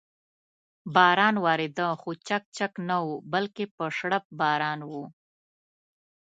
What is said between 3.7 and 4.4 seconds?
په شړپ